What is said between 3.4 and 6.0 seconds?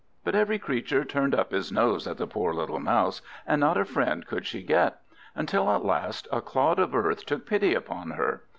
and not a friend could she get; until at